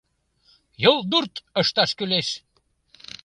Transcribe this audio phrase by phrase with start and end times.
[0.91, 2.27] Юлдурт ышташ кӱлеш!